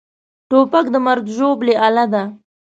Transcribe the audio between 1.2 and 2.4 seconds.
ژوبلې اله ده.